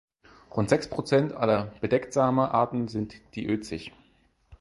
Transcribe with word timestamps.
Rund 0.49 0.67
sechs 0.67 0.89
Prozent 0.89 1.31
aller 1.33 1.75
Bedecktsamer-Arten 1.79 2.87
sind 2.87 3.13
diözisch. 3.35 3.91